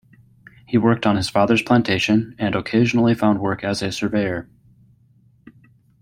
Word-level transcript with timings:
He 0.65 0.79
worked 0.79 1.05
on 1.05 1.15
his 1.15 1.29
father's 1.29 1.61
plantation 1.61 2.33
and 2.39 2.55
occasionally 2.55 3.13
found 3.13 3.39
work 3.39 3.63
as 3.63 3.83
a 3.83 3.91
surveyor. 3.91 4.49